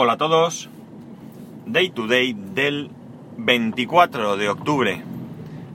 [0.00, 0.70] Hola a todos.
[1.66, 2.92] Day to day del
[3.36, 5.02] 24 de octubre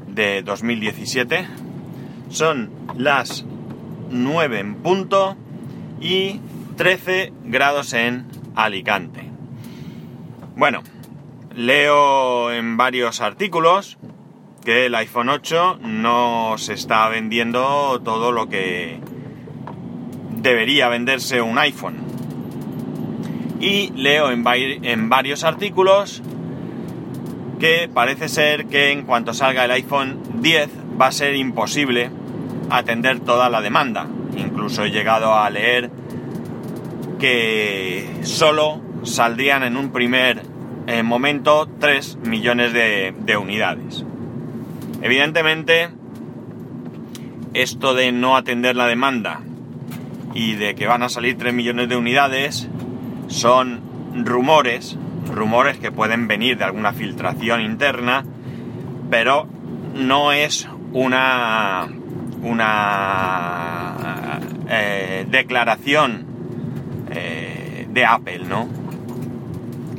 [0.07, 1.45] de 2017.
[2.29, 3.43] Son las
[4.11, 5.35] 9 en punto
[5.99, 6.39] y
[6.77, 8.25] 13 grados en
[8.55, 9.29] Alicante.
[10.55, 10.83] Bueno,
[11.53, 13.97] leo en varios artículos
[14.63, 19.01] que el iPhone 8 no se está vendiendo todo lo que
[20.37, 22.02] debería venderse un iPhone.
[23.63, 24.43] Y leo en,
[25.07, 26.21] varios artículos
[27.61, 32.09] que parece ser que en cuanto salga el iPhone 10 va a ser imposible
[32.69, 34.05] atender toda la demanda.
[34.35, 35.89] Incluso he llegado a leer
[37.19, 40.41] que solo saldrían en un primer
[40.87, 44.03] eh, momento 3 millones de, de unidades.
[45.01, 45.87] Evidentemente,
[47.53, 49.39] esto de no atender la demanda
[50.33, 52.67] y de que van a salir 3 millones de unidades
[53.33, 53.81] son
[54.23, 54.97] rumores,
[55.33, 58.23] rumores que pueden venir de alguna filtración interna,
[59.09, 59.47] pero
[59.95, 61.87] no es una,
[62.41, 66.25] una eh, declaración
[67.09, 68.69] eh, de Apple, ¿no?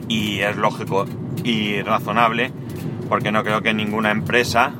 [0.08, 1.06] Y es lógico
[1.42, 2.52] y razonable,
[3.08, 4.72] porque no creo que ninguna empresa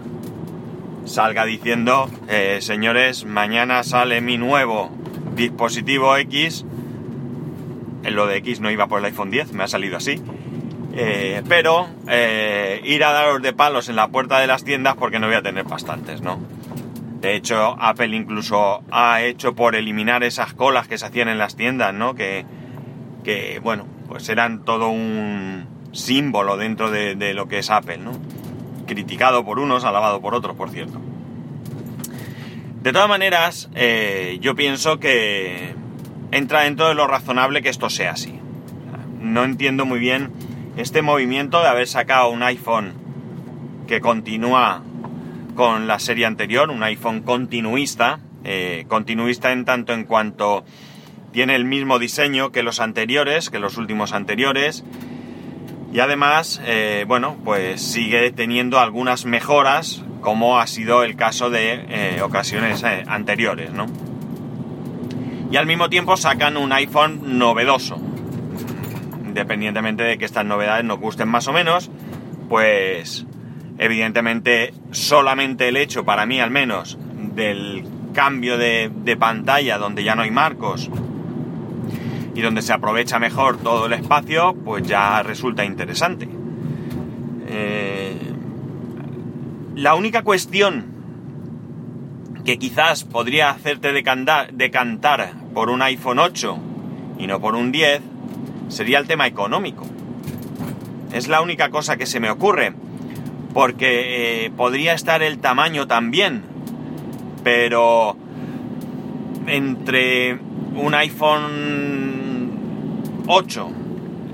[1.04, 4.90] salga diciendo, eh, señores, mañana sale mi nuevo
[5.34, 6.64] dispositivo X,
[8.10, 10.20] lo de X no iba por el iPhone 10, me ha salido así,
[10.94, 15.18] eh, pero eh, ir a daros de palos en la puerta de las tiendas porque
[15.18, 16.38] no voy a tener bastantes, ¿no?
[17.20, 21.56] De hecho, Apple incluso ha hecho por eliminar esas colas que se hacían en las
[21.56, 22.14] tiendas, ¿no?
[22.14, 22.44] Que,
[23.24, 28.12] que bueno, pues eran todo un símbolo dentro de, lo que es Apple, ¿no?
[28.86, 31.00] Criticado por unos, alabado por otros, por cierto.
[32.82, 35.74] De todas maneras, eh, yo pienso que
[36.34, 38.38] entra dentro de lo razonable que esto sea así.
[39.20, 40.30] No entiendo muy bien
[40.76, 42.94] este movimiento de haber sacado un iPhone
[43.86, 44.82] que continúa
[45.54, 50.64] con la serie anterior, un iPhone continuista, eh, continuista en tanto en cuanto
[51.32, 54.84] tiene el mismo diseño que los anteriores, que los últimos anteriores,
[55.92, 61.84] y además, eh, bueno, pues sigue teniendo algunas mejoras como ha sido el caso de
[61.88, 63.86] eh, ocasiones anteriores, ¿no?
[65.50, 67.96] Y al mismo tiempo sacan un iPhone novedoso.
[69.24, 71.90] Independientemente de que estas novedades nos gusten más o menos,
[72.48, 73.26] pues
[73.78, 76.98] evidentemente solamente el hecho, para mí al menos,
[77.34, 80.90] del cambio de, pantalla donde ya no hay marcos
[82.34, 86.28] y donde se aprovecha mejor todo el espacio, pues ya resulta interesante.
[87.46, 88.16] Eh,
[89.76, 90.93] la única cuestión
[92.44, 96.58] que quizás podría hacerte decantar, por un iPhone 8
[97.18, 98.02] y no por un 10
[98.68, 99.86] sería el tema económico.
[101.12, 102.74] Es la única cosa que se me ocurre,
[103.52, 106.42] porque eh, podría estar el tamaño también,
[107.42, 108.16] pero
[109.46, 110.38] entre
[110.74, 112.50] un iPhone
[113.26, 113.70] 8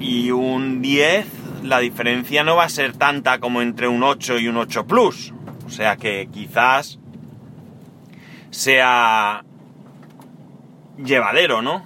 [0.01, 1.27] y un 10
[1.63, 5.35] la diferencia no va a ser tanta como entre un 8 y un 8 Plus.
[5.67, 7.00] O sea que quizás
[8.51, 9.45] sea
[10.99, 11.85] llevadero, ¿no?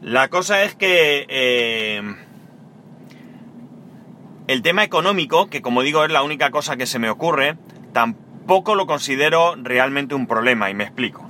[0.00, 2.02] La cosa es que eh,
[4.46, 7.56] el tema económico, que como digo es la única cosa que se me ocurre,
[7.92, 11.28] tampoco lo considero realmente un problema y me explico.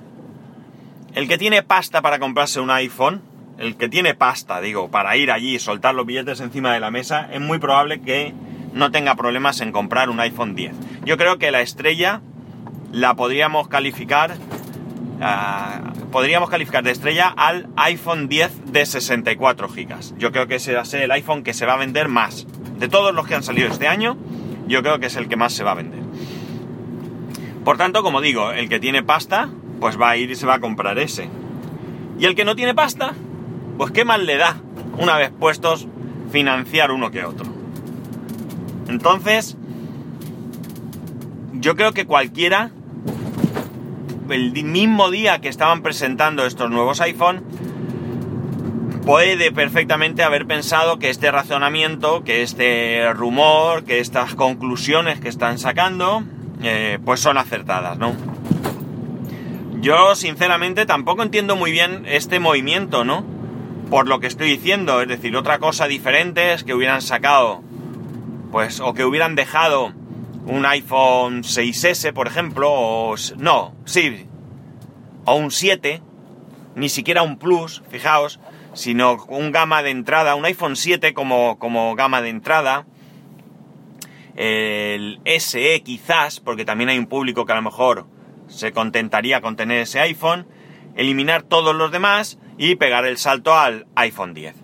[1.14, 3.22] El que tiene pasta para comprarse un iPhone,
[3.58, 6.90] el que tiene pasta, digo, para ir allí y soltar los billetes encima de la
[6.90, 8.34] mesa, es muy probable que
[8.72, 10.74] no tenga problemas en comprar un iPhone 10.
[11.04, 12.20] Yo creo que la estrella
[12.94, 14.36] la podríamos calificar,
[15.18, 20.16] uh, podríamos calificar de estrella al iPhone 10 de 64 GB.
[20.16, 22.46] Yo creo que ese va a ser el iPhone que se va a vender más.
[22.78, 24.16] De todos los que han salido este año,
[24.68, 26.00] yo creo que es el que más se va a vender.
[27.64, 29.48] Por tanto, como digo, el que tiene pasta,
[29.80, 31.28] pues va a ir y se va a comprar ese.
[32.20, 33.12] Y el que no tiene pasta,
[33.76, 34.58] pues qué mal le da,
[34.98, 35.88] una vez puestos,
[36.30, 37.46] financiar uno que otro.
[38.86, 39.56] Entonces,
[41.54, 42.70] yo creo que cualquiera,
[44.30, 47.42] el mismo día que estaban presentando estos nuevos iPhone,
[49.04, 55.58] puede perfectamente haber pensado que este razonamiento, que este rumor, que estas conclusiones que están
[55.58, 56.24] sacando,
[56.62, 58.14] eh, pues son acertadas, ¿no?
[59.80, 63.34] Yo sinceramente tampoco entiendo muy bien este movimiento, ¿no?
[63.94, 65.00] por lo que estoy diciendo.
[65.00, 67.62] Es decir, otra cosa diferente es que hubieran sacado,
[68.50, 69.92] pues, o que hubieran dejado
[70.46, 74.26] un iPhone 6S, por ejemplo, o no, sí,
[75.24, 76.02] o un 7,
[76.74, 78.40] ni siquiera un Plus, fijaos,
[78.74, 82.86] sino un gama de entrada, un iPhone 7 como, como gama de entrada,
[84.36, 88.06] el SE quizás, porque también hay un público que a lo mejor
[88.48, 90.46] se contentaría con tener ese iPhone,
[90.96, 94.54] eliminar todos los demás y pegar el salto al iPhone 10.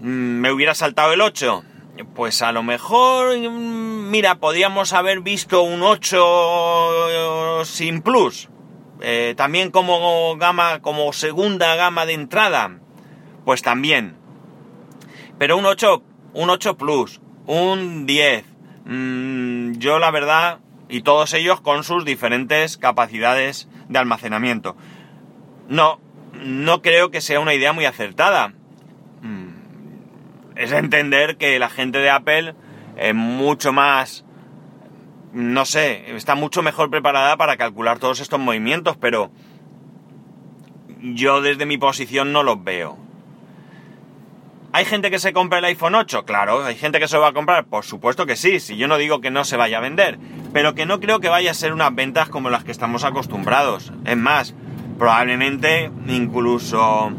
[0.00, 1.64] Mm, ¿Me hubiera saltado el 8?
[2.04, 8.48] Pues a lo mejor, mm, mira, podríamos haber visto un 8 sin plus.
[9.00, 12.78] Eh, también como gama, como segunda gama de entrada.
[13.44, 14.16] Pues también.
[15.38, 16.02] Pero un 8,
[16.34, 18.44] un 8 plus, un 10.
[18.84, 20.58] Mm, yo la verdad,
[20.88, 24.76] y todos ellos con sus diferentes capacidades de almacenamiento.
[25.68, 26.00] No,
[26.34, 28.54] no creo que sea una idea muy acertada.
[30.60, 32.54] Es entender que la gente de Apple
[32.98, 34.26] es mucho más,
[35.32, 39.30] no sé, está mucho mejor preparada para calcular todos estos movimientos, pero
[41.00, 42.98] yo desde mi posición no los veo.
[44.74, 46.26] ¿Hay gente que se compra el iPhone 8?
[46.26, 47.64] Claro, hay gente que se lo va a comprar.
[47.64, 50.18] Por supuesto que sí, si yo no digo que no se vaya a vender.
[50.52, 53.94] Pero que no creo que vaya a ser unas ventas como las que estamos acostumbrados.
[54.04, 54.54] Es más,
[54.98, 57.12] probablemente incluso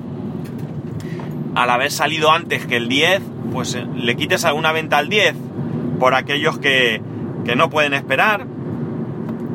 [1.56, 3.22] al haber salido antes que el 10,
[3.52, 5.36] pues eh, le quites alguna venta al 10
[6.00, 7.02] por aquellos que,
[7.46, 8.46] que no pueden esperar.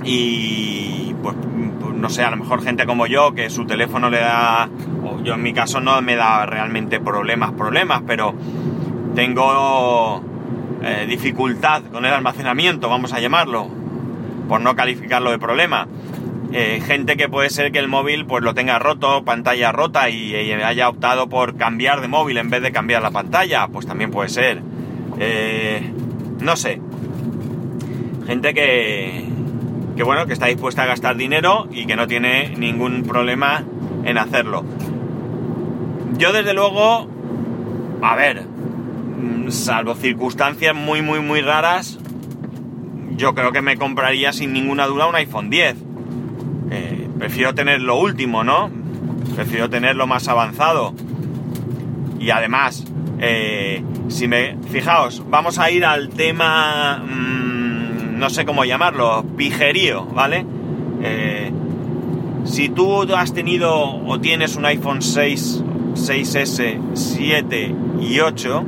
[0.04, 1.34] Y pues,
[1.80, 4.68] pues no sé, a lo mejor gente como yo que su teléfono le da
[5.26, 8.32] yo en mi caso no me da realmente problemas, problemas, pero
[9.14, 10.22] tengo
[10.82, 13.68] eh, dificultad con el almacenamiento, vamos a llamarlo,
[14.48, 15.88] por no calificarlo de problema.
[16.52, 20.34] Eh, gente que puede ser que el móvil pues lo tenga roto, pantalla rota y,
[20.52, 24.28] haya optado por cambiar de móvil en vez de cambiar la pantalla, pues también puede
[24.28, 24.62] ser.
[25.18, 25.90] Eh,
[26.40, 26.80] no sé.
[28.26, 29.24] Gente que,
[29.96, 33.64] que bueno, que está dispuesta a gastar dinero y que no tiene ningún problema
[34.04, 34.64] en hacerlo.
[36.18, 37.08] Yo desde luego,
[38.02, 41.98] a ver, mm, salvo circunstancias muy, muy, muy raras,
[43.16, 45.85] yo creo que me compraría sin ninguna duda un iPhone 10.
[47.18, 48.70] Prefiero tener lo último, ¿no?
[49.34, 50.94] Prefiero tener lo más avanzado.
[52.18, 52.84] Y además,
[53.20, 54.56] eh, si me...
[54.70, 56.98] Fijaos, vamos a ir al tema...
[56.98, 60.46] Mm, no sé cómo llamarlo, pijerío, ¿vale?
[61.02, 61.52] Eh,
[62.44, 65.62] si tú has tenido o tienes un iPhone 6
[65.96, 68.64] 6S, 7 y 8,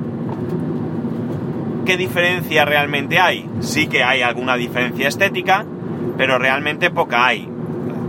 [1.84, 3.48] ¿qué diferencia realmente hay?
[3.60, 5.64] Sí que hay alguna diferencia estética,
[6.16, 7.48] pero realmente poca hay.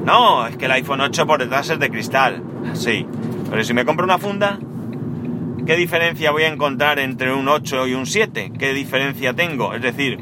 [0.10, 2.42] No, es que el iPhone 8 por detrás es de cristal.
[2.74, 3.06] Sí,
[3.48, 4.58] pero si me compro una funda,
[5.68, 8.54] ¿qué diferencia voy a encontrar entre un 8 y un 7?
[8.58, 9.76] ¿Qué diferencia tengo?
[9.76, 10.18] Es decir,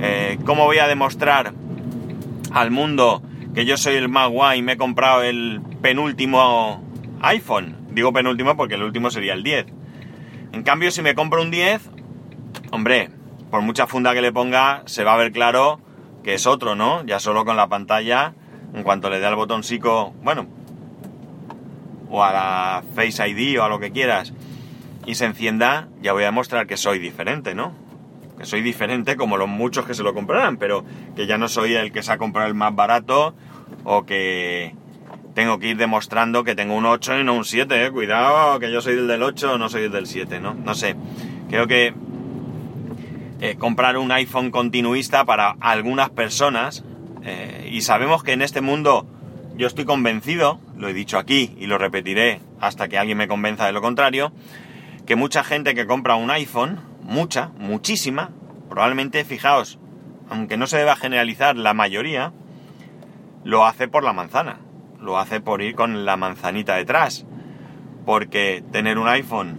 [0.00, 1.52] eh, ¿cómo voy a demostrar
[2.50, 3.22] al mundo
[3.54, 6.82] que yo soy el más guay y me he comprado el penúltimo
[7.20, 7.76] iPhone?
[7.90, 9.66] Digo penúltimo porque el último sería el 10.
[10.52, 11.90] En cambio, si me compro un 10,
[12.70, 13.10] hombre,
[13.50, 15.78] por mucha funda que le ponga, se va a ver claro
[16.24, 17.04] que es otro, ¿no?
[17.04, 18.32] Ya solo con la pantalla,
[18.76, 20.46] en cuanto le dé al botoncito, bueno,
[22.10, 24.32] o a la Face ID o a lo que quieras,
[25.06, 27.72] y se encienda, ya voy a demostrar que soy diferente, ¿no?
[28.38, 30.84] Que soy diferente como los muchos que se lo comprarán, pero
[31.16, 33.34] que ya no soy el que se ha comprado el más barato
[33.84, 34.74] o que
[35.34, 37.90] tengo que ir demostrando que tengo un 8 y no un 7, ¿eh?
[37.90, 40.52] Cuidado, que yo soy del 8, no soy el del 7, ¿no?
[40.52, 40.96] No sé.
[41.48, 41.94] Creo que
[43.40, 46.84] eh, comprar un iPhone continuista para algunas personas,
[47.26, 49.06] eh, y sabemos que en este mundo
[49.56, 53.66] yo estoy convencido, lo he dicho aquí y lo repetiré hasta que alguien me convenza
[53.66, 54.32] de lo contrario,
[55.04, 58.30] que mucha gente que compra un iPhone, mucha, muchísima,
[58.70, 59.78] probablemente, fijaos,
[60.30, 62.32] aunque no se deba generalizar la mayoría,
[63.44, 64.60] lo hace por la manzana
[65.00, 67.24] lo hace por ir con la manzanita detrás.
[68.04, 69.56] Porque tener un iPhone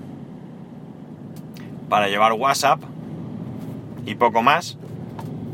[1.90, 2.82] para llevar WhatsApp
[4.06, 4.78] y poco más,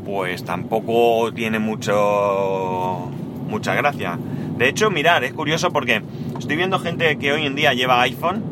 [0.04, 3.10] pues tampoco tiene mucho
[3.48, 4.18] mucha gracia.
[4.58, 6.02] De hecho, mirar, es curioso porque
[6.38, 8.42] estoy viendo gente que hoy en día lleva iPhone,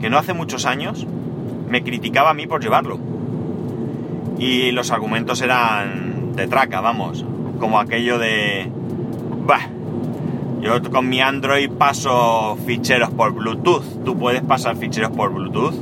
[0.00, 1.06] que no hace muchos años
[1.68, 2.98] me criticaba a mí por llevarlo.
[4.38, 7.24] Y los argumentos eran de traca, vamos,
[7.58, 8.70] como aquello de...
[9.46, 9.68] Bah,
[10.60, 14.04] yo con mi Android paso ficheros por Bluetooth.
[14.04, 15.74] ¿Tú puedes pasar ficheros por Bluetooth?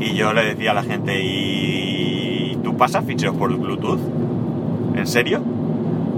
[0.00, 4.17] Y yo le decía a la gente, ¿y tú pasas ficheros por Bluetooth?
[4.98, 5.40] ¿En serio?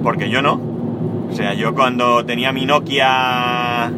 [0.02, 0.60] Porque yo no.
[1.30, 3.92] O sea, yo cuando tenía mi Nokia...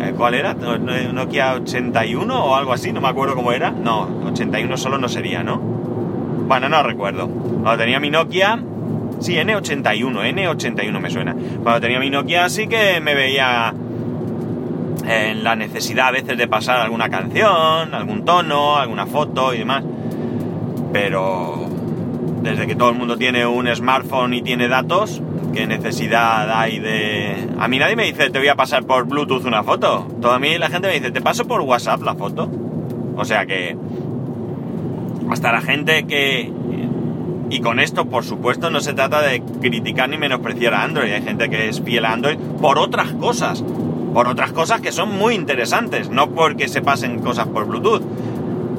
[0.00, 0.54] Eh, ¿Cuál era?
[0.54, 2.92] ¿Nokia 81 o algo así?
[2.92, 3.70] No me acuerdo cómo era.
[3.70, 5.58] No, 81 solo no sería, ¿no?
[5.58, 7.28] Bueno, no recuerdo.
[7.28, 8.58] Cuando tenía mi Nokia
[9.20, 11.34] Sí, N81, N81 me suena.
[11.62, 13.74] Cuando tenía mi Nokia sí que me veía
[15.06, 19.82] en la necesidad a veces de pasar alguna canción, algún tono, alguna foto y demás.
[20.92, 21.67] Pero
[22.50, 25.20] desde que todo el mundo tiene un smartphone y tiene datos,
[25.52, 27.48] ¿qué necesidad hay de...?
[27.58, 30.06] A mí nadie me dice, te voy a pasar por Bluetooth una foto.
[30.20, 32.48] Toda a mí la gente me dice, te paso por WhatsApp la foto.
[33.16, 33.76] O sea que...
[35.30, 36.50] Hasta la gente que...
[37.50, 41.12] Y con esto, por supuesto, no se trata de criticar ni menospreciar a Android.
[41.12, 43.62] Hay gente que es fiel Android por otras cosas.
[44.14, 46.08] Por otras cosas que son muy interesantes.
[46.08, 48.02] No porque se pasen cosas por Bluetooth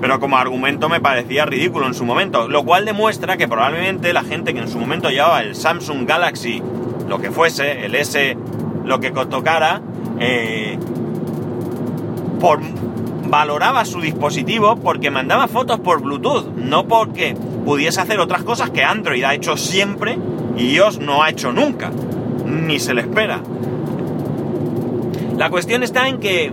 [0.01, 4.23] pero como argumento me parecía ridículo en su momento, lo cual demuestra que probablemente la
[4.23, 6.61] gente que en su momento llevaba el Samsung Galaxy,
[7.07, 8.37] lo que fuese, el S,
[8.85, 9.81] lo que tocara,
[10.19, 10.77] eh,
[12.39, 12.59] por,
[13.29, 18.83] valoraba su dispositivo porque mandaba fotos por Bluetooth, no porque pudiese hacer otras cosas que
[18.83, 20.17] Android ha hecho siempre
[20.57, 21.91] y iOS no ha hecho nunca,
[22.45, 23.41] ni se le espera.
[25.37, 26.51] La cuestión está en que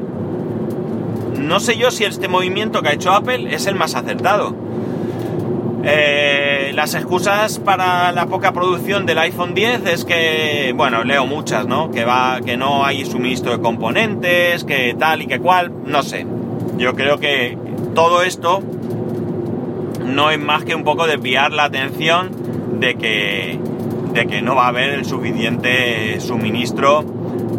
[1.47, 4.55] no sé yo si este movimiento que ha hecho Apple es el más acertado.
[5.85, 11.67] Eh, las excusas para la poca producción del iPhone 10 es que, bueno, leo muchas,
[11.67, 11.93] ¿no?
[11.93, 16.26] Que va, que no hay suministro de componentes, que tal y que cual, no sé.
[16.76, 17.57] Yo creo que
[17.95, 18.62] todo esto
[20.05, 23.61] no es más que un poco desviar la atención de que,
[24.12, 27.05] de que no va a haber el suficiente suministro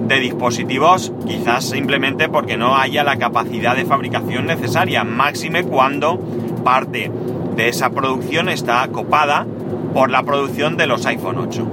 [0.08, 6.18] de dispositivos, quizás simplemente porque no haya la capacidad de fabricación necesaria, máxime cuando
[6.64, 7.12] parte
[7.56, 9.46] de esa producción está copada
[9.94, 11.68] por la producción de los iPhone 8.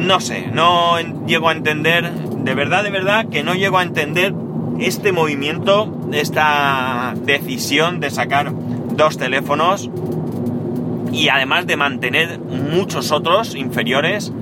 [0.00, 4.34] No sé, no llego a entender, de verdad, de verdad, que no llego a entender
[4.78, 8.52] este movimiento, esta decisión de sacar
[8.94, 9.90] dos teléfonos
[11.12, 14.32] y además de mantener muchos otros inferiores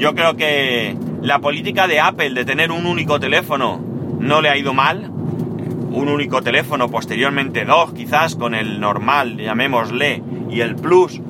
[0.00, 3.78] yo creo que la política de Apple de tener un único teléfono
[4.18, 5.10] no le ha ido mal.
[5.10, 11.20] Un único teléfono, posteriormente dos, quizás con el normal, llamémosle, y el Plus.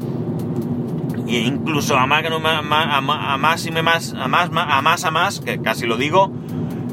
[1.26, 5.96] E incluso a más, y más, a más, a más, a más, que casi lo
[5.96, 6.30] digo,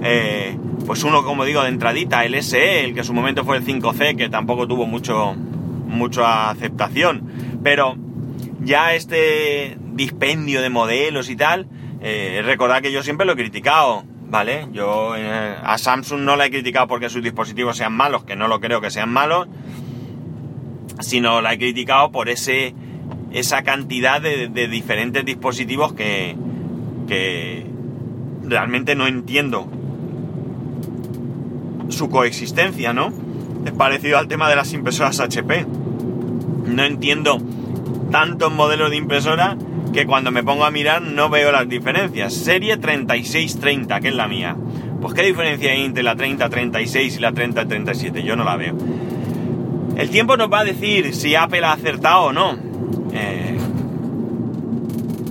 [0.01, 0.57] eh,
[0.87, 3.63] pues uno, como digo, de entradita, el SE, el que en su momento fue el
[3.63, 7.59] 5C, que tampoco tuvo mucho, mucha aceptación.
[7.61, 7.97] Pero
[8.61, 11.67] ya este dispendio de modelos y tal,
[12.01, 14.67] eh, recordad que yo siempre lo he criticado, ¿vale?
[14.71, 18.47] Yo eh, a Samsung no la he criticado porque sus dispositivos sean malos, que no
[18.47, 19.47] lo creo que sean malos,
[21.01, 22.73] sino la he criticado por ese
[23.33, 26.35] esa cantidad de, diferentes dispositivos que,
[27.07, 27.65] que
[28.43, 29.67] realmente no entiendo
[31.89, 33.11] su coexistencia, ¿no?
[33.65, 35.65] Es parecido al tema de las impresoras HP.
[36.67, 37.37] No entiendo
[38.11, 39.57] tantos modelos de impresora
[39.93, 42.33] que cuando me pongo a mirar no veo las diferencias.
[42.33, 44.55] Serie 3630, que es la mía.
[45.01, 48.75] Pues qué diferencia hay entre la 3036 y la 3037, yo no la veo.
[49.95, 52.57] El tiempo nos va a decir si Apple ha acertado o no.
[53.13, 53.57] Eh,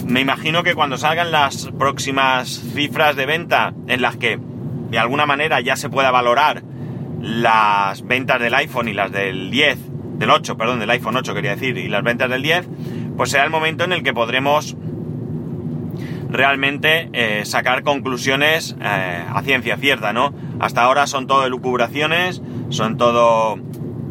[0.07, 4.39] me imagino que cuando salgan las próximas cifras de venta en las que
[4.91, 6.63] de alguna manera ya se pueda valorar
[7.21, 9.79] las ventas del iPhone y las del 10,
[10.19, 12.69] del 8, perdón, del iPhone 8 quería decir, y las ventas del 10,
[13.17, 14.77] pues será el momento en el que podremos
[16.31, 20.35] realmente eh, sacar conclusiones eh, a ciencia cierta, ¿no?
[20.61, 23.59] Hasta ahora son todo elucubraciones, son todo,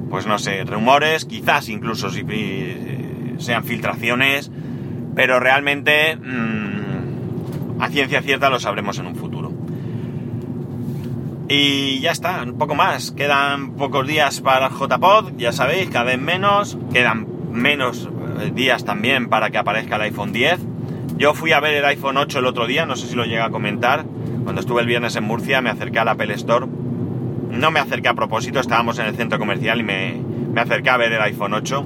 [0.09, 2.23] pues no sé, rumores, quizás incluso si
[3.37, 4.51] sean filtraciones,
[5.15, 9.51] pero realmente mm, a ciencia cierta lo sabremos en un futuro.
[11.47, 13.11] Y ya está, un poco más.
[13.11, 16.77] Quedan pocos días para JPod, ya sabéis, cada vez menos.
[16.91, 18.14] Quedan menos eh,
[18.53, 20.59] días también para que aparezca el iPhone 10.
[21.17, 23.45] Yo fui a ver el iPhone 8 el otro día, no sé si lo llega
[23.45, 24.05] a comentar.
[24.43, 26.67] Cuando estuve el viernes en Murcia me acerqué al Apple Store.
[27.51, 30.97] No me acerqué a propósito, estábamos en el centro comercial y me, me acerqué a
[30.97, 31.85] ver el iPhone 8.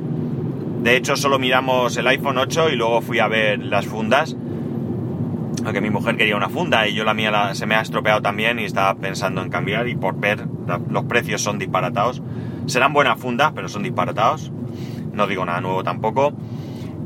[0.82, 4.36] De hecho, solo miramos el iPhone 8 y luego fui a ver las fundas.
[5.64, 8.60] Aunque mi mujer quería una funda y yo la mía se me ha estropeado también
[8.60, 10.46] y estaba pensando en cambiar y por ver
[10.90, 12.24] los precios son disparatados.
[12.66, 14.52] Serán buenas fundas, pero son disparatados
[15.14, 16.34] no digo nada nuevo tampoco.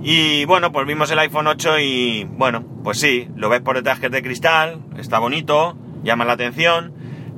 [0.05, 3.99] Y bueno, pues vimos el iPhone 8 y bueno, pues sí, lo ves por detrás
[3.99, 6.91] que es de cristal, está bonito, llama la atención,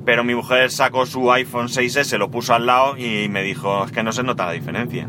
[0.03, 3.91] pero mi mujer sacó su iPhone 6S, lo puso al lado y me dijo, es
[3.91, 5.07] que no se nota la diferencia.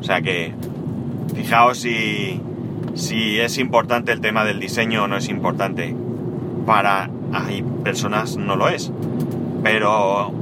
[0.00, 0.54] O sea que,
[1.34, 2.40] fijaos si,
[2.94, 5.96] si es importante el tema del diseño o no es importante.
[6.64, 8.92] Para hay personas no lo es,
[9.62, 10.32] pero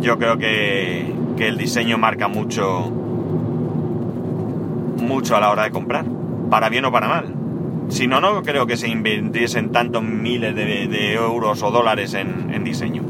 [0.00, 2.99] yo creo que, que el diseño marca mucho
[5.00, 6.04] mucho a la hora de comprar,
[6.50, 7.34] para bien o para mal.
[7.88, 13.02] Si no, no creo que se invirtiesen tantos miles de, euros o dólares en, diseño.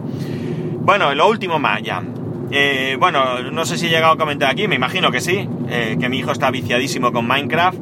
[0.81, 2.03] Bueno, lo último más ya.
[2.51, 5.97] Eh, bueno, no sé si he llegado a comentar aquí, me imagino que sí, eh,
[6.01, 7.79] que mi hijo está viciadísimo con Minecraft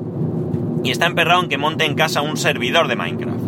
[0.85, 3.41] y está emperrado en que monte en casa un servidor de Minecraft.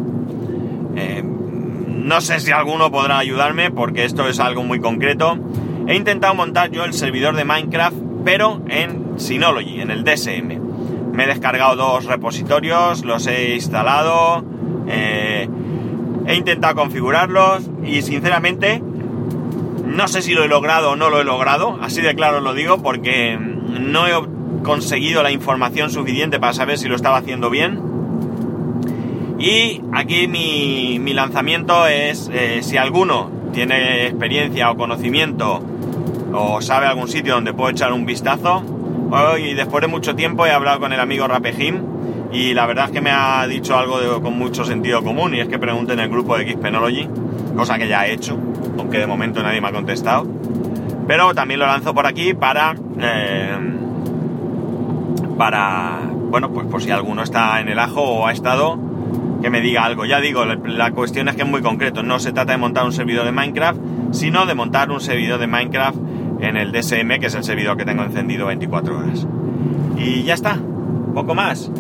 [0.97, 5.39] Eh, no sé si alguno podrá ayudarme porque esto es algo muy concreto.
[5.87, 10.61] He intentado montar yo el servidor de Minecraft, pero en Synology, en el DSM.
[11.13, 14.45] Me he descargado dos repositorios, los he instalado,
[14.87, 15.49] he
[16.35, 18.83] intentado configurarlos y sinceramente
[19.91, 22.55] no sé si lo he logrado o no lo he logrado, así de claro lo
[22.55, 24.13] digo, porque no he
[24.63, 27.81] conseguido la información suficiente para saber si lo estaba haciendo bien.
[29.39, 35.63] Y aquí mi, lanzamiento es, eh, si alguno tiene experiencia o conocimiento
[36.33, 38.63] o sabe algún sitio donde puedo echar un vistazo,
[39.11, 41.83] hoy después de mucho tiempo he hablado con el amigo Rapejim
[42.33, 45.49] y la verdad es que me ha dicho algo con mucho sentido común y es
[45.49, 47.09] que pregunte en el grupo de Xpenology,
[47.57, 48.39] cosa que ya he hecho
[48.81, 50.27] aunque de momento nadie me ha contestado.
[51.07, 52.75] Pero también lo lanzo por aquí para...
[52.99, 53.59] Eh,
[55.37, 56.01] para...
[56.31, 58.79] Bueno, pues por si alguno está en el ajo o ha estado,
[59.43, 60.05] que me diga algo.
[60.05, 62.03] Ya digo, la cuestión es que es muy concreto.
[62.03, 63.81] No se trata de montar un servidor de Minecraft,
[64.13, 65.99] sino de montar un servidor de Minecraft
[66.41, 69.27] en el DSM, que es el servidor que tengo encendido 24 horas.
[69.97, 70.59] Y ya está,
[71.15, 71.71] poco más.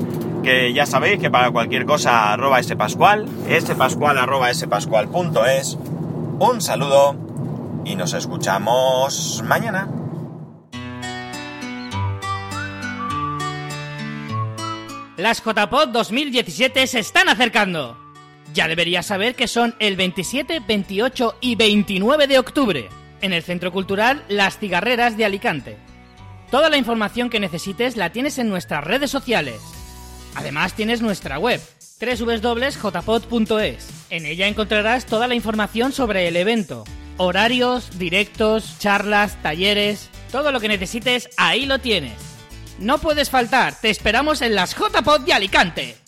[0.42, 3.26] Que ya sabéis que para cualquier cosa arroba spascual,
[3.60, 5.78] spascual arroba spascual.es
[6.38, 7.16] un saludo
[7.84, 9.88] y nos escuchamos mañana.
[15.18, 17.98] Las JPod 2017 se están acercando.
[18.54, 22.88] Ya deberías saber que son el 27, 28 y 29 de octubre,
[23.20, 25.76] en el Centro Cultural Las Cigarreras de Alicante.
[26.50, 29.60] Toda la información que necesites la tienes en nuestras redes sociales.
[30.34, 31.60] Además tienes nuestra web,
[32.00, 33.88] www.jpod.es.
[34.10, 36.84] En ella encontrarás toda la información sobre el evento,
[37.16, 42.14] horarios, directos, charlas, talleres, todo lo que necesites, ahí lo tienes.
[42.78, 45.99] No puedes faltar, te esperamos en las JPod de Alicante.